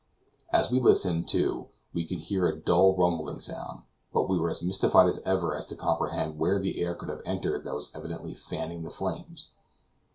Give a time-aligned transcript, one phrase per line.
[0.51, 4.63] As we listened, too, we could hear a dull rumbling sound, but we were as
[4.63, 8.81] mystified as ever to comprehend where the air could have entered that was evidently fanning
[8.81, 9.49] the flames.